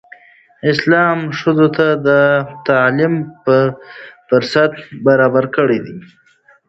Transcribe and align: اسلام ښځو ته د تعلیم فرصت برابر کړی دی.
اسلام 0.71 1.19
ښځو 1.39 1.67
ته 1.77 1.87
د 2.07 2.09
تعلیم 2.67 3.13
فرصت 4.27 4.73
برابر 5.05 5.45
کړی 5.55 5.79
دی. 5.85 5.97